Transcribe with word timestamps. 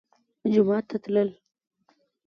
جومات 0.53 0.83
ته 0.89 0.97
تلل 1.03 1.29